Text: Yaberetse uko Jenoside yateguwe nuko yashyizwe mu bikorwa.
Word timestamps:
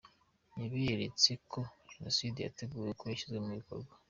Yaberetse 0.59 1.29
uko 1.41 1.59
Jenoside 1.91 2.37
yateguwe 2.41 2.83
nuko 2.85 3.03
yashyizwe 3.11 3.37
mu 3.45 3.51
bikorwa. 3.59 3.93